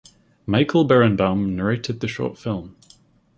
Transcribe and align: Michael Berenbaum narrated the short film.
Michael 0.47 0.87
Berenbaum 0.87 1.53
narrated 1.55 1.99
the 1.99 2.07
short 2.07 2.35
film. 2.39 2.75